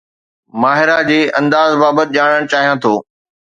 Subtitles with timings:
[0.61, 2.99] ماهرا جي انداز بابت ڄاڻڻ چاهيان ٿو